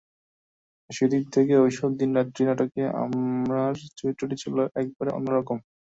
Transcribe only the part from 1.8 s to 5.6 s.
দিনরাত্রি নাটকে আমার চরিত্রটি ছিল একেবারে অন্য রকম।